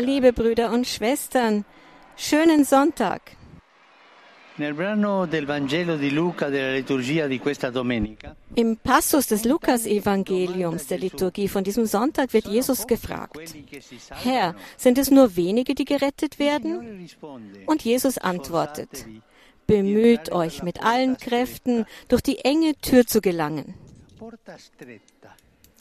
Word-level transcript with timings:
Liebe 0.00 0.32
Brüder 0.32 0.72
und 0.72 0.86
Schwestern, 0.86 1.64
schönen 2.16 2.64
Sonntag. 2.64 3.22
Im 8.54 8.76
Passus 8.76 9.26
des 9.28 9.44
Lukas-Evangeliums 9.44 10.86
der 10.88 10.98
Liturgie 10.98 11.48
von 11.48 11.64
diesem 11.64 11.86
Sonntag 11.86 12.32
wird 12.32 12.46
Jesus 12.46 12.86
gefragt, 12.86 13.38
Herr, 14.10 14.54
sind 14.76 14.98
es 14.98 15.10
nur 15.10 15.36
wenige, 15.36 15.74
die 15.74 15.84
gerettet 15.84 16.38
werden? 16.38 17.08
Und 17.66 17.82
Jesus 17.82 18.18
antwortet, 18.18 19.06
Bemüht 19.66 20.32
euch 20.32 20.62
mit 20.62 20.82
allen 20.82 21.16
Kräften, 21.16 21.86
durch 22.08 22.22
die 22.22 22.38
enge 22.38 22.74
Tür 22.76 23.06
zu 23.06 23.20
gelangen. 23.20 23.74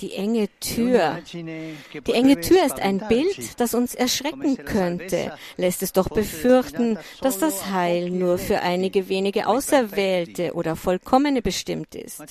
Die 0.01 0.13
enge 0.13 0.47
Tür. 0.59 1.19
Die 1.31 2.13
enge 2.13 2.39
Tür 2.39 2.65
ist 2.65 2.79
ein 2.79 3.03
Bild, 3.07 3.59
das 3.59 3.73
uns 3.73 3.93
erschrecken 3.93 4.57
könnte, 4.65 5.33
lässt 5.57 5.83
es 5.83 5.93
doch 5.93 6.09
befürchten, 6.09 6.97
dass 7.21 7.37
das 7.37 7.67
Heil 7.71 8.09
nur 8.09 8.37
für 8.37 8.61
einige 8.61 9.09
wenige 9.09 9.47
Auserwählte 9.47 10.53
oder 10.53 10.75
Vollkommene 10.75 11.41
bestimmt 11.41 11.93
ist. 11.95 12.21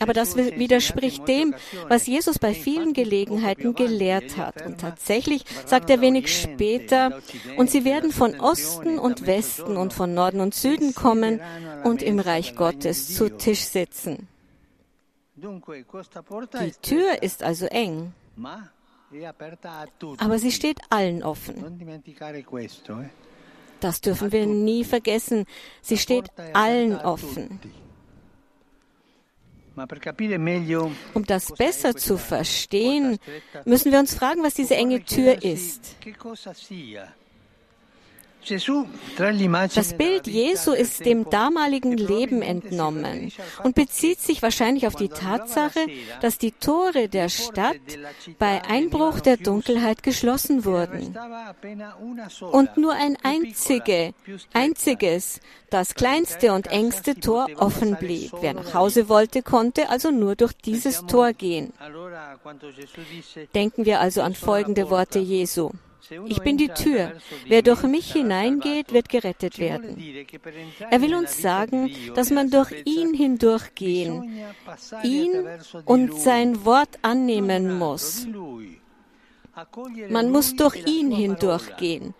Aber 0.00 0.12
das 0.12 0.36
widerspricht 0.36 1.26
dem, 1.26 1.54
was 1.88 2.06
Jesus 2.06 2.38
bei 2.38 2.52
vielen 2.52 2.92
Gelegenheiten 2.92 3.74
gelehrt 3.74 4.36
hat. 4.36 4.66
Und 4.66 4.80
tatsächlich 4.80 5.44
sagt 5.64 5.88
er 5.90 6.00
wenig 6.00 6.28
später, 6.28 7.20
und 7.56 7.70
sie 7.70 7.84
werden 7.84 8.12
von 8.12 8.38
Osten 8.38 8.98
und 8.98 9.26
Westen 9.26 9.76
und 9.76 9.92
von 9.92 10.14
Norden 10.14 10.40
und 10.40 10.54
Süden 10.54 10.94
kommen 10.94 11.40
und 11.84 12.02
im 12.02 12.18
Reich 12.18 12.54
Gottes 12.54 13.14
zu 13.14 13.30
Tisch 13.30 13.60
sitzen. 13.60 14.28
Die 15.42 16.72
Tür 16.82 17.22
ist 17.22 17.42
also 17.42 17.66
eng, 17.66 18.12
aber 20.18 20.38
sie 20.38 20.52
steht 20.52 20.78
allen 20.90 21.22
offen. 21.22 21.80
Eh? 22.88 23.08
Das 23.80 24.00
dürfen 24.00 24.32
wir 24.32 24.46
nie 24.46 24.84
vergessen. 24.84 25.46
Sie 25.80 25.96
steht 25.98 26.30
allen 26.52 26.96
offen. 26.96 27.60
Um 31.14 31.24
das 31.24 31.52
besser 31.52 31.96
zu 31.96 32.18
verstehen, 32.18 33.18
müssen 33.64 33.92
wir 33.92 33.98
uns 33.98 34.14
fragen, 34.14 34.42
was 34.42 34.54
diese 34.54 34.74
enge 34.74 35.04
Tür 35.04 35.42
ist. 35.42 35.96
Das 39.74 39.94
Bild 39.94 40.26
Jesu 40.26 40.72
ist 40.72 41.04
dem 41.04 41.28
damaligen 41.28 41.96
Leben 41.96 42.42
entnommen 42.42 43.32
und 43.62 43.74
bezieht 43.74 44.20
sich 44.20 44.42
wahrscheinlich 44.42 44.86
auf 44.86 44.94
die 44.94 45.08
Tatsache, 45.08 45.86
dass 46.20 46.38
die 46.38 46.52
Tore 46.52 47.08
der 47.08 47.28
Stadt 47.28 47.76
bei 48.38 48.62
Einbruch 48.64 49.20
der 49.20 49.36
Dunkelheit 49.36 50.02
geschlossen 50.02 50.64
wurden 50.64 51.16
und 52.52 52.76
nur 52.76 52.94
ein 52.94 53.16
einzige, 53.22 54.14
einziges, 54.52 55.40
das 55.68 55.94
kleinste 55.94 56.52
und 56.52 56.66
engste 56.68 57.14
Tor 57.16 57.46
offen 57.56 57.96
blieb. 57.96 58.32
Wer 58.40 58.54
nach 58.54 58.74
Hause 58.74 59.08
wollte, 59.08 59.42
konnte 59.42 59.88
also 59.88 60.10
nur 60.10 60.34
durch 60.34 60.52
dieses 60.52 61.06
Tor 61.06 61.32
gehen. 61.32 61.72
Denken 63.54 63.84
wir 63.84 64.00
also 64.00 64.22
an 64.22 64.34
folgende 64.34 64.90
Worte 64.90 65.18
Jesu. 65.18 65.70
Ich 66.26 66.40
bin 66.40 66.56
die 66.56 66.68
Tür. 66.68 67.12
Wer 67.46 67.62
durch 67.62 67.82
mich 67.82 68.12
hineingeht, 68.12 68.92
wird 68.92 69.08
gerettet 69.08 69.58
werden. 69.58 69.96
Er 70.90 71.00
will 71.02 71.14
uns 71.14 71.40
sagen, 71.40 71.90
dass 72.14 72.30
man 72.30 72.50
durch 72.50 72.72
ihn 72.84 73.14
hindurchgehen, 73.14 74.44
ihn 75.02 75.30
und 75.84 76.14
sein 76.14 76.64
Wort 76.64 76.98
annehmen 77.02 77.78
muss. 77.78 78.26
Man 80.08 80.30
muss 80.30 80.56
durch 80.56 80.76
ihn 80.86 81.10
hindurchgehen, 81.10 82.14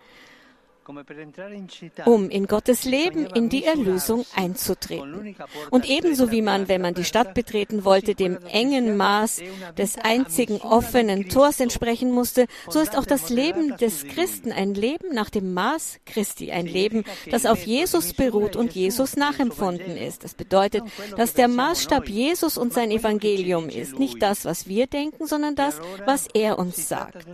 um 2.05 2.29
in 2.29 2.47
Gottes 2.47 2.85
Leben 2.85 3.25
in 3.27 3.49
die 3.49 3.65
Erlösung 3.65 4.25
einzutreten. 4.35 5.35
Und 5.69 5.89
ebenso 5.89 6.31
wie 6.31 6.41
man, 6.41 6.67
wenn 6.67 6.81
man 6.81 6.93
die 6.93 7.03
Stadt 7.03 7.33
betreten 7.33 7.85
wollte, 7.85 8.15
dem 8.15 8.37
engen 8.51 8.97
Maß 8.97 9.41
des 9.77 9.97
einzigen 9.97 10.57
offenen 10.57 11.29
Tors 11.29 11.59
entsprechen 11.59 12.11
musste, 12.11 12.47
so 12.69 12.79
ist 12.79 12.97
auch 12.97 13.05
das 13.05 13.29
Leben 13.29 13.77
des 13.77 14.05
Christen 14.05 14.51
ein 14.51 14.73
Leben 14.73 15.13
nach 15.13 15.29
dem 15.29 15.53
Maß 15.53 15.99
Christi, 16.05 16.51
ein 16.51 16.65
Leben, 16.65 17.03
das 17.29 17.45
auf 17.45 17.65
Jesus 17.65 18.13
beruht 18.13 18.55
und 18.55 18.73
Jesus 18.73 19.15
nachempfunden 19.15 19.97
ist. 19.97 20.23
Das 20.23 20.33
bedeutet, 20.33 20.83
dass 21.15 21.33
der 21.33 21.47
Maßstab 21.47 22.09
Jesus 22.09 22.57
und 22.57 22.73
sein 22.73 22.91
Evangelium 22.91 23.69
ist, 23.69 23.99
nicht 23.99 24.21
das, 24.21 24.45
was 24.45 24.67
wir 24.67 24.87
denken, 24.87 25.27
sondern 25.27 25.55
das, 25.55 25.79
was 26.05 26.27
er 26.33 26.59
uns 26.59 26.87
sagt. 26.87 27.25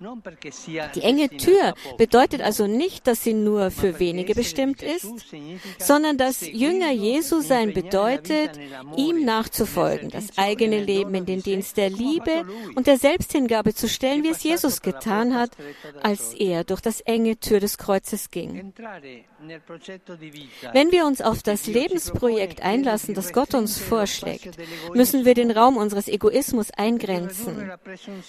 Die 0.00 1.00
enge 1.00 1.28
Tür 1.28 1.74
bedeutet 1.96 2.40
also 2.40 2.68
nicht, 2.68 3.06
dass 3.08 3.24
sie 3.24 3.34
nur 3.34 3.72
für 3.72 3.98
wenige 3.98 4.34
bestimmt 4.34 4.80
ist, 4.80 5.12
sondern 5.78 6.16
dass 6.16 6.46
Jünger 6.46 6.92
Jesu 6.92 7.40
sein 7.40 7.72
bedeutet, 7.72 8.58
ihm 8.96 9.24
nachzufolgen, 9.24 10.10
das 10.10 10.38
eigene 10.38 10.82
Leben 10.82 11.14
in 11.14 11.26
den 11.26 11.42
Dienst 11.42 11.76
der 11.76 11.90
Liebe 11.90 12.46
und 12.76 12.86
der 12.86 12.96
Selbsthingabe 12.96 13.74
zu 13.74 13.88
stellen, 13.88 14.22
wie 14.22 14.28
es 14.28 14.44
Jesus 14.44 14.82
getan 14.82 15.34
hat, 15.34 15.50
als 16.00 16.32
er 16.32 16.62
durch 16.62 16.80
das 16.80 17.00
enge 17.00 17.38
Tür 17.38 17.58
des 17.58 17.76
Kreuzes 17.76 18.30
ging. 18.30 18.72
Wenn 20.72 20.92
wir 20.92 21.06
uns 21.06 21.20
auf 21.20 21.42
das 21.42 21.66
Lebensprojekt 21.66 22.62
einlassen, 22.62 23.14
das 23.14 23.32
Gott 23.32 23.54
uns 23.54 23.78
vorschlägt, 23.78 24.58
müssen 24.94 25.24
wir 25.24 25.34
den 25.34 25.50
Raum 25.50 25.76
unseres 25.76 26.08
Egoismus 26.08 26.70
eingrenzen, 26.70 27.70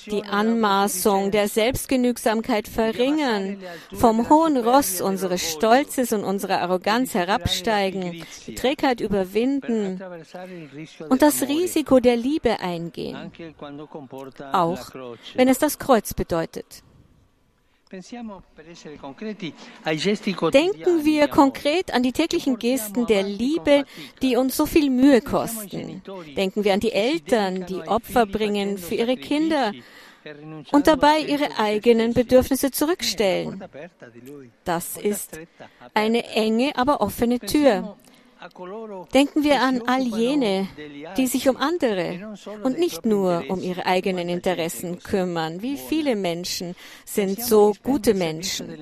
die 0.08 0.24
Anmaßung 0.24 1.32
der 1.32 1.48
Selbstgenügsamkeit 1.60 2.70
verringern, 2.70 3.58
vom 3.94 4.30
hohen 4.30 4.56
Ross 4.56 5.02
unseres 5.02 5.52
Stolzes 5.52 6.14
und 6.14 6.24
unserer 6.24 6.62
Arroganz 6.62 7.14
herabsteigen, 7.14 8.24
die 8.48 8.56
Trägheit 8.56 9.02
überwinden 9.02 10.02
und 11.10 11.22
das 11.22 11.42
Risiko 11.42 12.00
der 12.00 12.16
Liebe 12.16 12.62
eingehen, 12.62 13.30
auch 14.54 14.90
wenn 15.36 15.50
es 15.50 15.58
das 15.58 15.78
Kreuz 15.78 16.14
bedeutet. 16.14 16.82
Denken 17.92 18.30
wir 21.04 21.28
konkret 21.28 21.94
an 21.94 22.04
die 22.04 22.14
täglichen 22.14 22.58
Gesten 22.58 23.06
der 23.08 23.24
Liebe, 23.24 23.84
die 24.22 24.38
uns 24.38 24.56
so 24.56 24.66
viel 24.66 24.90
Mühe 24.90 25.22
kosten. 25.22 26.02
Denken 26.38 26.64
wir 26.64 26.74
an 26.74 26.80
die 26.80 26.94
Eltern, 26.94 27.66
die 27.66 27.82
Opfer 27.82 28.26
bringen 28.28 28.78
für 28.78 28.96
ihre 28.96 29.18
Kinder 29.18 29.74
und 30.72 30.88
dabei 30.88 31.20
ihre 31.20 31.58
eigenen 31.58 32.14
Bedürfnisse 32.14 32.72
zurückstellen. 32.72 33.64
Das 34.64 34.98
ist 34.98 35.40
eine 35.94 36.26
enge, 36.28 36.72
aber 36.76 37.02
offene 37.02 37.40
Tür. 37.40 37.96
Denken 39.14 39.44
wir 39.44 39.62
an 39.62 39.82
all 39.86 40.02
jene, 40.02 40.68
die 41.18 41.28
sich 41.28 41.50
um 41.50 41.58
andere 41.58 42.38
und 42.64 42.80
nicht 42.80 43.06
nur 43.06 43.44
um 43.50 43.62
ihre 43.62 43.86
eigenen 43.86 44.30
Interessen 44.30 45.00
kümmern. 45.00 45.62
Wie 45.62 45.76
viele 45.76 46.16
Menschen 46.16 46.76
sind 47.06 47.42
so 47.42 47.74
gute 47.84 48.14
Menschen? 48.14 48.78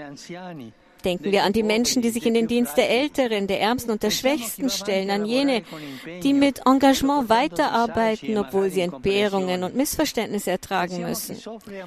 Denken 1.07 1.31
wir 1.31 1.45
an 1.45 1.53
die 1.53 1.63
Menschen, 1.63 2.01
die 2.01 2.09
sich 2.09 2.25
in 2.25 2.34
den 2.34 2.47
Dienst 2.47 2.75
der 2.75 2.90
Älteren, 2.90 3.47
der 3.47 3.62
Ärmsten 3.62 3.91
und 3.91 4.03
der 4.03 4.12
Schwächsten 4.12 4.69
stellen, 4.69 5.09
an 5.09 5.23
jene, 5.23 5.63
die 6.22 6.34
mit 6.34 6.63
Engagement 6.66 7.29
weiterarbeiten, 7.29 8.38
obwohl 8.38 8.69
sie 8.69 8.81
Entbehrungen 8.81 9.63
und 9.63 9.73
Missverständnisse 9.73 10.51
ertragen 10.51 11.03
müssen, 11.03 11.38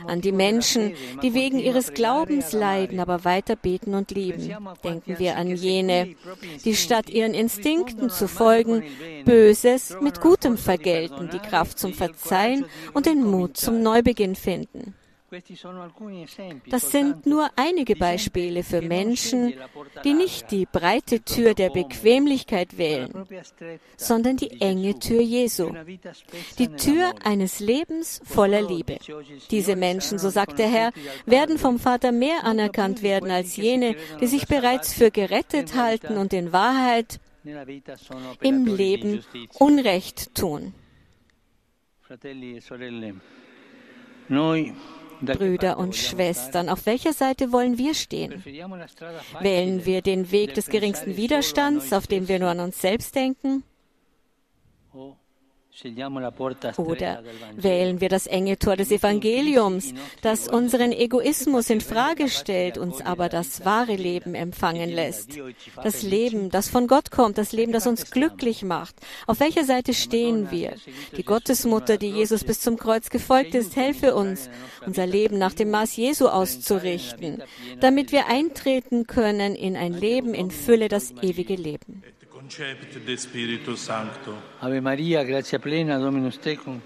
an 0.06 0.22
die 0.22 0.32
Menschen, 0.32 0.94
die 1.22 1.34
wegen 1.34 1.58
ihres 1.58 1.92
Glaubens 1.92 2.52
leiden, 2.52 2.98
aber 2.98 3.22
weiter 3.26 3.56
beten 3.56 3.94
und 3.94 4.10
lieben. 4.10 4.56
Denken 4.82 5.18
wir 5.18 5.36
an 5.36 5.54
jene, 5.54 6.14
die 6.64 6.74
statt 6.74 7.10
ihren 7.10 7.34
Instinkten 7.34 8.08
zu 8.08 8.26
folgen, 8.26 8.82
Böses 9.26 9.98
mit 10.00 10.22
Gutem 10.22 10.56
vergelten, 10.56 11.28
die 11.30 11.40
Kraft 11.40 11.78
zum 11.78 11.92
Verzeihen 11.92 12.64
und 12.94 13.04
den 13.04 13.22
Mut 13.22 13.58
zum 13.58 13.82
Neubeginn 13.82 14.34
finden. 14.34 14.94
Das 16.68 16.90
sind 16.90 17.26
nur 17.26 17.50
einige 17.56 17.94
Beispiele 17.94 18.64
für 18.64 18.82
Menschen, 18.82 19.54
die 20.04 20.14
nicht 20.14 20.50
die 20.50 20.66
breite 20.66 21.20
Tür 21.20 21.54
der 21.54 21.70
Bequemlichkeit 21.70 22.76
wählen, 22.78 23.12
sondern 23.96 24.36
die 24.36 24.60
enge 24.60 24.98
Tür 24.98 25.20
Jesu, 25.20 25.72
die 26.58 26.68
Tür 26.68 27.14
eines 27.22 27.60
Lebens 27.60 28.20
voller 28.24 28.62
Liebe. 28.62 28.98
Diese 29.50 29.76
Menschen, 29.76 30.18
so 30.18 30.30
sagt 30.30 30.58
der 30.58 30.68
Herr, 30.68 30.92
werden 31.26 31.58
vom 31.58 31.78
Vater 31.78 32.10
mehr 32.10 32.44
anerkannt 32.44 33.02
werden 33.02 33.30
als 33.30 33.56
jene, 33.56 33.94
die 34.20 34.26
sich 34.26 34.46
bereits 34.48 34.92
für 34.92 35.10
gerettet 35.10 35.74
halten 35.74 36.16
und 36.16 36.32
in 36.32 36.52
Wahrheit 36.52 37.20
im 38.40 38.66
Leben 38.66 39.24
Unrecht 39.58 40.34
tun. 40.34 40.74
Brüder 45.22 45.78
und 45.78 45.94
Schwestern, 45.94 46.68
auf 46.68 46.86
welcher 46.86 47.12
Seite 47.12 47.52
wollen 47.52 47.78
wir 47.78 47.94
stehen? 47.94 48.42
Wählen 48.44 49.84
wir 49.84 50.02
den 50.02 50.30
Weg 50.30 50.54
des 50.54 50.68
geringsten 50.68 51.16
Widerstands, 51.16 51.92
auf 51.92 52.06
dem 52.06 52.28
wir 52.28 52.38
nur 52.38 52.48
an 52.48 52.60
uns 52.60 52.80
selbst 52.80 53.14
denken? 53.14 53.62
Oder 56.76 57.22
wählen 57.54 58.00
wir 58.00 58.08
das 58.08 58.26
enge 58.26 58.58
Tor 58.58 58.76
des 58.76 58.90
Evangeliums, 58.90 59.94
das 60.22 60.48
unseren 60.48 60.92
Egoismus 60.92 61.70
in 61.70 61.80
Frage 61.80 62.28
stellt, 62.28 62.78
uns 62.78 63.00
aber 63.00 63.28
das 63.28 63.64
wahre 63.64 63.96
Leben 63.96 64.34
empfangen 64.34 64.90
lässt? 64.90 65.38
Das 65.82 66.02
Leben, 66.02 66.50
das 66.50 66.68
von 66.68 66.86
Gott 66.86 67.10
kommt, 67.10 67.38
das 67.38 67.52
Leben, 67.52 67.72
das 67.72 67.86
uns 67.86 68.10
glücklich 68.10 68.62
macht. 68.62 68.94
Auf 69.26 69.40
welcher 69.40 69.64
Seite 69.64 69.94
stehen 69.94 70.50
wir? 70.50 70.74
Die 71.16 71.24
Gottesmutter, 71.24 71.96
die 71.96 72.10
Jesus 72.10 72.44
bis 72.44 72.60
zum 72.60 72.76
Kreuz 72.76 73.10
gefolgt 73.10 73.54
ist, 73.54 73.76
helfe 73.76 74.14
uns, 74.14 74.50
unser 74.86 75.06
Leben 75.06 75.38
nach 75.38 75.54
dem 75.54 75.70
Maß 75.70 75.96
Jesu 75.96 76.28
auszurichten, 76.28 77.42
damit 77.80 78.12
wir 78.12 78.26
eintreten 78.26 79.06
können 79.06 79.54
in 79.54 79.76
ein 79.76 79.92
Leben 79.92 80.34
in 80.34 80.50
Fülle, 80.50 80.88
das 80.88 81.12
ewige 81.22 81.54
Leben. 81.54 82.02
Concepit 82.50 83.04
de 83.04 83.16
Spiritu 83.16 83.76
Sancto. 83.76 84.34
Ave 84.58 84.80
Maria, 84.80 85.22
grazia 85.22 85.60
plena, 85.60 85.98
Dominus 85.98 86.36
tecum, 86.38 86.80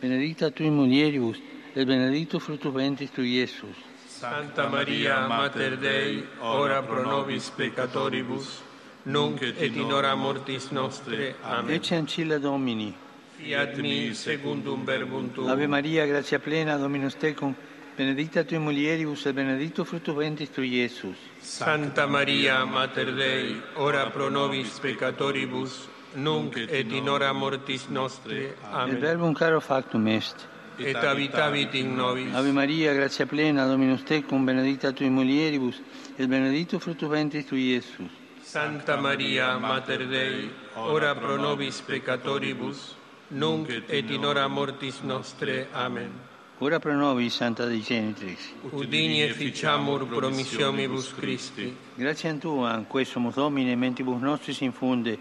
benedicta 0.00 0.48
tui 0.50 0.70
mulieribus, 0.70 1.40
et 1.74 1.84
benedictus 1.84 2.40
fructus 2.40 2.72
ventris 2.72 3.10
tui, 3.10 3.34
Iesus. 3.34 3.76
Santa 4.06 4.68
Maria, 4.68 5.26
Mater 5.26 5.76
Dei, 5.76 6.24
ora 6.38 6.82
pro 6.82 7.02
nobis 7.02 7.50
peccatoribus, 7.50 8.62
nunc 9.02 9.42
et 9.42 9.74
in 9.74 9.90
hora 9.90 10.14
mortis 10.14 10.70
nostre. 10.70 11.34
Amen. 11.42 11.74
Ecce 11.74 11.96
ancilla 11.96 12.38
Domini. 12.38 12.94
Fiat 13.38 13.76
mi 13.78 14.14
secundum 14.14 14.84
verbum 14.84 15.32
tuum. 15.32 15.48
Ave 15.48 15.66
Maria, 15.66 16.06
grazia 16.06 16.38
plena, 16.38 16.76
Dominus 16.76 17.16
tecum, 17.16 17.54
benedicta 17.98 18.44
tu 18.44 18.60
mulieribus 18.60 19.26
et 19.26 19.34
benedictus 19.34 19.88
fructus 19.88 20.14
ventris 20.14 20.50
tui, 20.50 20.68
Iesus. 20.68 21.16
Santa 21.42 22.06
Maria, 22.06 22.64
Mater 22.64 23.12
Dei, 23.12 23.60
ora 23.76 24.08
pro 24.10 24.28
nobis 24.30 24.78
peccatoribus, 24.78 25.88
nunc 26.14 26.56
et 26.56 26.92
in 26.92 27.08
hora 27.08 27.32
mortis 27.32 27.88
nostre. 27.88 28.54
Amen. 28.70 28.94
Et 28.94 29.00
verbum 29.00 29.34
caro 29.34 29.60
factum 29.60 30.06
est. 30.06 30.46
Et 30.78 30.94
habitavit 30.94 31.74
in 31.74 31.96
nobis. 31.96 32.32
Ave 32.34 32.52
Maria, 32.52 32.94
gratia 32.94 33.26
plena, 33.26 33.66
Dominus 33.66 34.04
tecum, 34.04 34.46
benedicta 34.46 34.92
tu 34.92 35.04
mulieribus, 35.10 35.82
et 36.16 36.28
benedictus 36.28 36.80
fructus 36.80 37.08
ventris 37.10 37.46
tui, 37.46 37.74
Iesus. 37.74 38.12
Santa 38.44 38.96
Maria, 38.96 39.58
Mater 39.58 40.06
Dei, 40.06 40.48
ora 40.76 41.16
pro 41.16 41.36
nobis 41.36 41.82
peccatoribus, 41.82 42.94
nunc 43.30 43.68
et 43.88 44.08
in 44.08 44.24
hora 44.24 44.46
mortis 44.46 45.02
nostre. 45.02 45.66
Amen. 45.74 46.37
Ora 46.60 46.80
pro 46.80 46.92
nobis, 46.96 47.34
Santa 47.34 47.66
Dei 47.66 47.80
Genitrix. 47.80 48.50
Udini 48.72 49.22
e 49.22 49.32
ficiamur 49.32 50.08
promissionibus 50.08 51.14
Christi. 51.14 51.72
Grazie 51.94 52.30
a 52.30 52.34
Tua, 52.34 52.84
quesumus 52.88 53.34
Domine, 53.34 53.76
mentibus 53.76 54.20
nostris 54.20 54.60
infunde, 54.62 55.16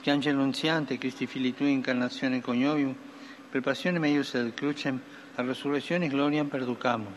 che 0.00 0.12
angelo 0.12 0.38
annunziante, 0.38 0.96
Christi 0.96 1.26
Fili 1.26 1.52
Tui, 1.52 1.72
incarnazione 1.72 2.40
coniovium, 2.40 2.94
per 3.50 3.62
passione 3.62 3.98
meius 3.98 4.34
et 4.34 4.54
crucem, 4.54 5.00
a 5.34 5.42
resurrezione 5.42 6.06
gloriam 6.06 6.46
perducamus, 6.46 7.12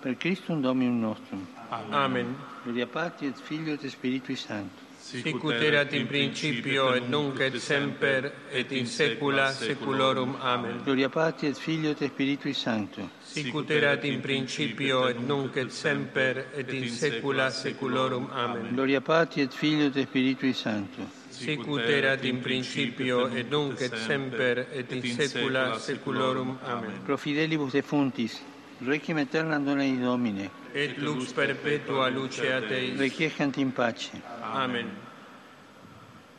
per 0.00 0.16
Christum 0.16 0.62
Dominum 0.62 1.00
nostrum. 1.00 1.46
Amen. 1.90 2.34
Gloria 2.62 2.86
Patri 2.86 3.26
et 3.26 3.38
Filio 3.38 3.74
et 3.74 3.86
Spiritui 3.86 4.34
Sancto. 4.34 4.89
Sic 5.00 5.42
ut 5.42 5.54
erat 5.62 5.92
in 5.94 6.06
principio 6.06 6.92
et 6.94 7.08
nunc 7.08 7.40
et 7.40 7.56
semper 7.58 8.30
et 8.52 8.70
in 8.72 8.86
saecula 8.86 9.50
saeculorum. 9.50 10.36
Amen. 10.40 10.82
Gloria 10.84 11.08
Patri 11.08 11.48
et 11.48 11.56
Filio 11.56 11.90
et 11.90 12.04
Spiritui 12.06 12.52
Sancto. 12.54 13.08
Sic 13.24 13.52
ut 13.54 13.70
erat 13.70 14.04
in 14.04 14.20
principio 14.20 15.08
et 15.08 15.18
nunc 15.18 15.56
et 15.56 15.70
semper 15.72 16.44
et 16.54 16.70
in 16.72 16.88
saecula 16.88 17.50
saeculorum. 17.50 18.28
Amen. 18.30 18.68
Gloria 18.74 19.00
Patri 19.00 19.42
et 19.42 19.52
Filio 19.52 19.86
et 19.86 20.04
Spiritui 20.06 20.52
Sancto. 20.52 21.08
Sic 21.30 21.66
ut 21.66 21.80
erat 21.80 22.22
in 22.24 22.40
principio 22.40 23.26
et 23.28 23.50
nunc 23.50 23.80
et 23.80 23.96
semper 23.96 24.66
et 24.70 24.92
in 24.92 25.02
saecula 25.16 25.78
saeculorum. 25.78 26.58
Amen. 26.66 27.00
Pro 27.06 27.16
fidelibus 27.16 27.72
defuntis, 27.72 28.42
requiem 28.86 29.16
aeternam 29.18 29.64
dona 29.64 29.84
Domine, 29.96 30.50
Et 30.72 30.96
lux 30.98 31.32
perpetua 31.32 32.08
luceat 32.10 32.70
eis. 32.70 32.96
requiescant 32.98 33.56
in 33.58 33.72
pace. 33.72 34.10
Amen. 34.52 34.90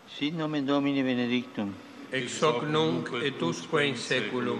Sit 0.08 0.36
nomen 0.36 0.66
Domini 0.66 1.04
benedictum. 1.04 1.74
Ex 2.12 2.42
hoc 2.42 2.64
nunc 2.64 3.10
et 3.24 3.42
usque 3.42 3.86
in 3.86 3.96
saeculum. 3.96 4.60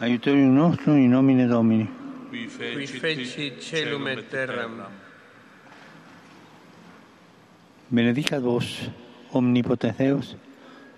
Aiuterium 0.00 0.54
nostrum 0.54 0.96
in 0.96 1.10
nomine 1.10 1.46
Domini. 1.46 1.88
Qui 2.30 2.48
feci 2.86 3.52
celum 3.60 4.06
et 4.06 4.30
terram. 4.30 4.86
Benedicat 7.88 8.40
vos, 8.40 8.90
omnipotens 9.32 9.96
Deus, 9.96 10.36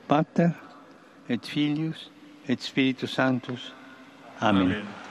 Pater 0.06 0.54
et 1.28 1.44
Filius 1.44 2.10
et 2.46 2.60
Spiritus 2.60 3.12
Sanctus. 3.12 3.72
Amen. 4.40 4.62
Amen. 4.62 5.07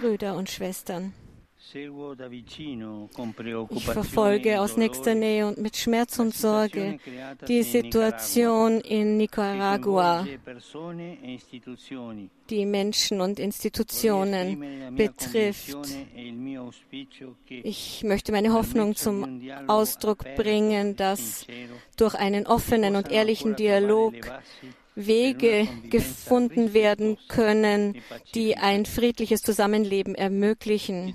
Brüder 0.00 0.36
und 0.36 0.48
Schwestern, 0.50 1.12
ich 3.70 3.84
verfolge 3.84 4.60
aus 4.60 4.76
e 4.76 4.80
nächster 4.80 5.14
Nähe 5.14 5.46
und 5.46 5.58
mit 5.58 5.76
Schmerz 5.76 6.18
und 6.18 6.34
Sorge 6.34 6.98
die 7.48 7.62
Situation 7.62 8.80
in 8.80 9.16
Nicaragua, 9.16 10.24
e 10.24 11.38
die 12.48 12.64
Menschen 12.64 13.20
und 13.20 13.40
Institutionen 13.40 14.94
betrifft. 14.96 15.78
Ich 17.48 18.04
möchte 18.04 18.32
meine 18.32 18.52
Hoffnung 18.52 18.94
zum 18.94 19.42
Ausdruck 19.66 20.24
bringen, 20.36 20.96
dass 20.96 21.46
durch 21.96 22.14
einen 22.14 22.46
offenen 22.46 22.96
und 22.96 23.10
ehrlichen 23.10 23.56
Dialog 23.56 24.14
Wege 24.94 25.68
gefunden 25.90 26.72
werden 26.72 27.18
können, 27.28 28.00
die 28.34 28.56
ein 28.56 28.86
friedliches 28.86 29.42
Zusammenleben 29.42 30.14
ermöglichen. 30.14 31.14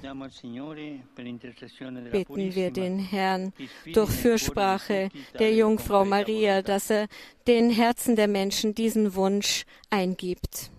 Beten 2.11 2.55
wir 2.55 2.71
den 2.71 2.99
Herrn 2.99 3.53
durch 3.93 4.09
Fürsprache 4.09 5.09
der 5.37 5.53
Jungfrau 5.53 6.05
Maria, 6.05 6.61
dass 6.61 6.89
er 6.89 7.07
den 7.47 7.69
Herzen 7.69 8.15
der 8.15 8.27
Menschen 8.27 8.75
diesen 8.75 9.15
Wunsch 9.15 9.65
eingibt. 9.89 10.71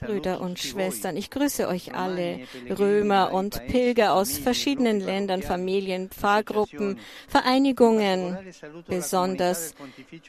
Brüder 0.00 0.40
und 0.40 0.58
Schwestern, 0.58 1.16
ich 1.16 1.30
grüße 1.30 1.68
euch 1.68 1.94
alle, 1.94 2.40
Römer 2.70 3.32
und 3.32 3.66
Pilger 3.66 4.14
aus 4.14 4.38
verschiedenen 4.38 5.00
Ländern, 5.00 5.42
Familien, 5.42 6.08
Pfarrgruppen, 6.08 6.98
Vereinigungen. 7.28 8.38
Besonders 8.86 9.74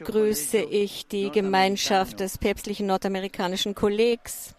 grüße 0.00 0.58
ich 0.58 1.06
die 1.06 1.30
Gemeinschaft 1.30 2.20
des 2.20 2.38
päpstlichen 2.38 2.86
nordamerikanischen 2.86 3.74
Kollegs, 3.74 4.55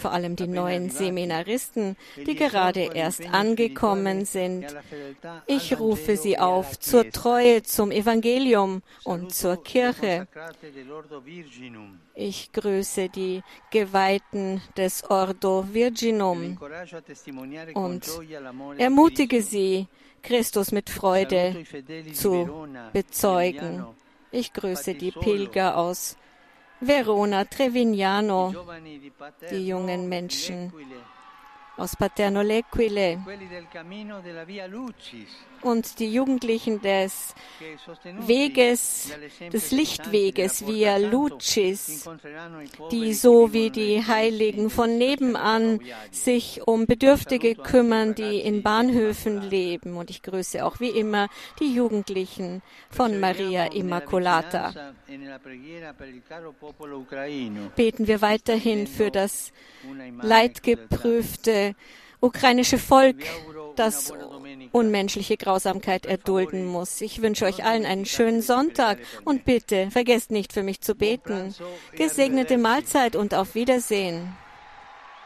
vor 0.00 0.12
allem 0.12 0.36
die 0.36 0.46
neuen 0.46 0.90
Seminaristen, 0.90 1.96
die 2.16 2.34
gerade 2.34 2.90
erst 2.94 3.26
angekommen 3.32 4.24
sind. 4.24 4.66
Ich 5.46 5.78
rufe 5.78 6.16
sie 6.16 6.38
auf 6.38 6.78
zur 6.78 7.10
Treue 7.10 7.62
zum 7.62 7.90
Evangelium 7.90 8.82
und 9.04 9.32
zur 9.34 9.62
Kirche. 9.62 10.28
Ich 12.14 12.52
grüße 12.52 13.08
die 13.08 13.42
Geweihten 13.70 14.60
des 14.76 15.04
Ordo 15.08 15.64
Virginum 15.72 16.58
und 17.74 18.06
ermutige 18.76 19.42
sie, 19.42 19.86
Christus 20.22 20.70
mit 20.70 20.90
Freude 20.90 21.64
zu 22.12 22.66
bezeugen. 22.92 23.86
Ich 24.30 24.52
grüße 24.52 24.94
die 24.94 25.12
Pilger 25.12 25.78
aus 25.78 26.16
Verona, 26.80 27.44
Trevignano, 27.44 28.54
die 29.50 29.66
jungen 29.66 30.08
Menschen 30.08 30.72
aus 31.80 31.96
Paterno 31.96 32.40
L'Equile 32.40 33.18
und 35.62 35.98
die 35.98 36.12
Jugendlichen 36.12 36.80
des 36.80 37.34
Weges, 38.20 39.12
des 39.52 39.70
Lichtweges 39.70 40.66
Via 40.66 40.96
Lucis, 40.96 42.08
die 42.90 43.14
so 43.14 43.52
wie 43.52 43.70
die 43.70 44.04
Heiligen 44.06 44.70
von 44.70 44.96
nebenan 44.96 45.80
sich 46.10 46.66
um 46.66 46.86
Bedürftige 46.86 47.54
kümmern, 47.54 48.14
die 48.14 48.40
in 48.40 48.62
Bahnhöfen 48.62 49.42
leben. 49.42 49.96
Und 49.96 50.10
ich 50.10 50.22
grüße 50.22 50.64
auch 50.64 50.80
wie 50.80 50.90
immer 50.90 51.28
die 51.60 51.74
Jugendlichen 51.74 52.62
von 52.90 53.20
Maria 53.20 53.66
Immaculata. 53.66 54.72
Beten 57.76 58.06
wir 58.06 58.22
weiterhin 58.22 58.86
für 58.86 59.10
das 59.10 59.52
leidgeprüfte 60.22 61.69
ukrainische 62.20 62.78
Volk, 62.78 63.16
das 63.76 64.12
unmenschliche 64.72 65.36
Grausamkeit 65.36 66.06
erdulden 66.06 66.66
muss. 66.66 67.00
Ich 67.00 67.22
wünsche 67.22 67.46
euch 67.46 67.64
allen 67.64 67.86
einen 67.86 68.06
schönen 68.06 68.42
Sonntag 68.42 68.98
und 69.24 69.44
bitte 69.44 69.90
vergesst 69.90 70.30
nicht 70.30 70.52
für 70.52 70.62
mich 70.62 70.80
zu 70.80 70.94
beten. 70.94 71.54
Gesegnete 71.96 72.58
Mahlzeit 72.58 73.16
und 73.16 73.34
auf 73.34 73.54
Wiedersehen. 73.54 74.36